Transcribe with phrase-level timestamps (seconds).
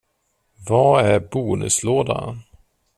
[0.67, 2.41] Vad är bonuslådan?